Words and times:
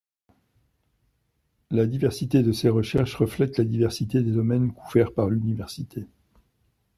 La 1.69 1.85
diversité 1.85 2.41
de 2.41 2.51
ces 2.51 2.69
recherches 2.69 3.13
reflète 3.13 3.59
la 3.59 3.65
diversité 3.65 4.23
des 4.23 4.31
domaines 4.31 4.73
couverts 4.73 5.13
par 5.13 5.29
l'université. 5.29 6.07